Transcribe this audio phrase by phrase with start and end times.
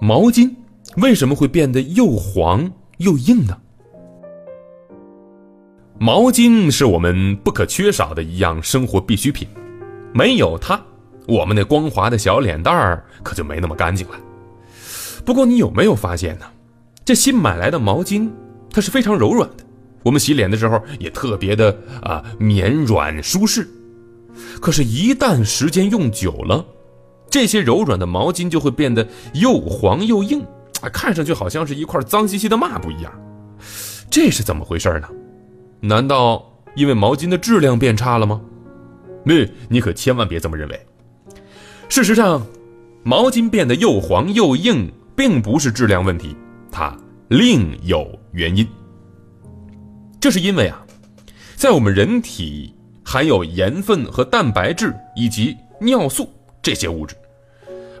[0.00, 0.50] 毛巾
[0.98, 3.56] 为什么会变得又黄又硬呢？
[5.98, 9.48] 毛巾是我们不可缺少的一样生活必需品，
[10.12, 10.78] 没有它，
[11.26, 14.14] 我们那光滑的小脸蛋儿可就没那么干净了。
[15.24, 16.44] 不过你有没有发现呢？
[17.04, 18.28] 这新买来的毛巾，
[18.70, 19.64] 它是非常柔软的，
[20.02, 23.66] 我们洗脸的时候也特别的啊绵软舒适。
[24.60, 26.62] 可是，一旦时间用久了，
[27.30, 30.40] 这些柔软的毛巾就会变得又黄又硬，
[30.80, 33.12] 啊，看上去好像是一块脏兮兮的抹布一样。
[34.10, 35.08] 这是怎么回事呢？
[35.80, 38.40] 难道因为毛巾的质量变差了吗？
[39.24, 39.34] 那
[39.68, 40.86] 你可千万别这么认为。
[41.88, 42.46] 事实上，
[43.02, 46.34] 毛巾变得又黄又硬，并不是质量问题，
[46.70, 46.96] 它
[47.28, 48.66] 另有原因。
[50.20, 50.84] 这是因为啊，
[51.56, 52.74] 在我们人体
[53.04, 56.28] 含有盐分和蛋白质以及尿素
[56.62, 57.14] 这些物质，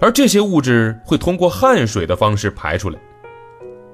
[0.00, 2.98] 而这些物质会通过汗水的方式排出来。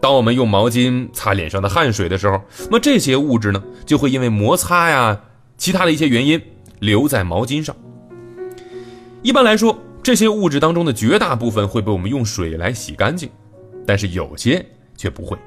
[0.01, 5.21] 当我们用毛巾擦脸上的汗水的时候，那这些物质呢，就会因为摩擦呀，
[5.57, 6.41] 其他的一些原因
[6.81, 7.75] 留在毛巾上。
[9.23, 13.31] 一般来说，这些物质当中的绝大部分会被我们用水来洗干净，
[13.87, 14.65] 但是有些
[14.97, 15.39] 却不会，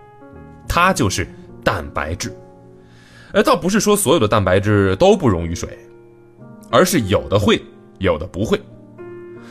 [0.69, 1.27] 它就是
[1.61, 2.33] 蛋白质。
[3.33, 5.77] 呃，倒不是说所有的蛋白质都不溶于水，
[6.71, 7.61] 而是有的会，
[7.97, 8.57] 有的不会，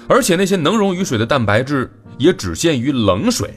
[0.08, 3.54] 而且那些能溶于水的蛋白质也只限于冷水。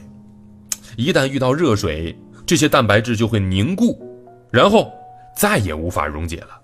[0.96, 3.98] 一旦遇到热水，这些蛋白质就会凝固，
[4.50, 4.90] 然后
[5.36, 6.58] 再也无法溶解了。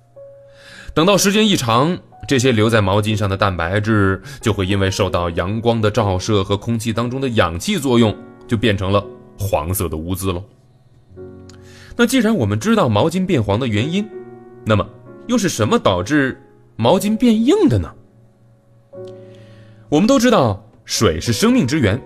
[0.92, 1.96] 等到时间一长，
[2.26, 8.16] 这些留在毛巾上的蛋白质就会因为受到阳光的照射和空气当中的氧气作用，
[8.48, 9.04] 就变成了
[9.38, 10.42] 黄色的污渍喽。
[11.96, 14.08] 那既然我们知道毛巾变黄的原因，
[14.64, 14.88] 那么
[15.26, 16.40] 又是什么导致
[16.76, 17.92] 毛巾变硬的呢？
[19.94, 21.96] 我们都知道水是生命之源。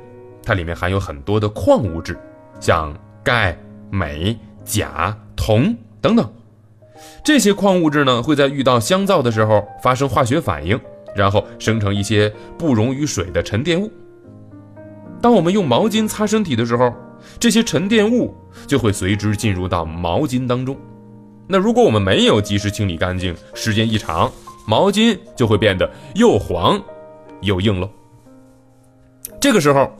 [0.42, 2.18] 它里面含有很多的矿物质，
[2.60, 2.94] 像
[3.24, 3.58] 钙、
[3.90, 6.30] 镁、钾、铜等等。
[7.24, 10.78] 这些矿物质呢，会在遇到香皂的时候发生化学反应，
[11.16, 13.90] 然后生成一些不溶于水的沉淀物。
[15.22, 16.92] 当我们用毛巾擦身体的时候，
[17.40, 18.34] 这些沉淀物
[18.66, 20.76] 就会随之进入到毛巾当中。
[21.46, 24.30] 那如果我们没有及时清理干净，时间一长，
[24.66, 26.78] 毛巾就会变得又黄
[27.42, 27.88] 又硬了。
[29.40, 29.90] 这个时候。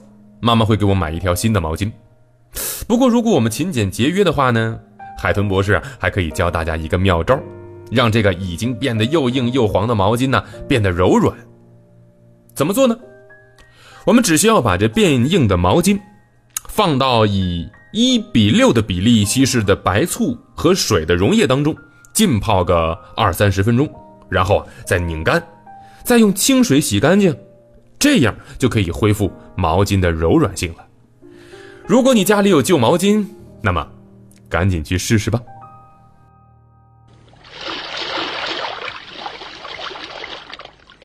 [0.41, 1.91] 妈妈会给我买一条新的毛巾。
[2.87, 4.79] 不过，如果我们勤俭节约的话呢，
[5.19, 7.37] 海豚博士还可以教大家一个妙招，
[7.91, 11.37] 让这个已经变得又硬又黄的毛巾呢变得柔软。
[12.55, 12.97] 怎么做呢？
[14.07, 15.99] 我们只需要把这变硬的毛巾
[16.69, 21.77] 放到以一比六的比例稀释的白醋和水的溶液当中
[22.13, 23.93] 浸泡个二三十分钟，
[24.29, 25.43] 然后再拧干，
[26.09, 27.37] 再用清水洗干净。
[27.99, 30.87] 这样就可以恢复毛巾的柔软性了。
[31.87, 33.27] 如果你家里有旧毛巾，
[33.61, 33.87] 那么
[34.49, 35.39] 赶紧去试试吧。